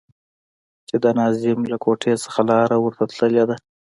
چې 0.87 0.95
د 1.03 1.05
ناظم 1.19 1.59
له 1.71 1.77
کوټې 1.83 2.13
څخه 2.23 2.41
لاره 2.49 2.77
ورته 2.79 3.03
تللې 3.13 3.43
ده. 3.49 3.55